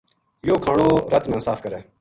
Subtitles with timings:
[0.47, 1.79] یوہ کھانو رَت نا صاف کرے